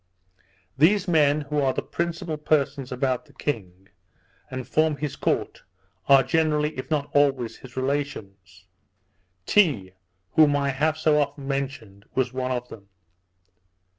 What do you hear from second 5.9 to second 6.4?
are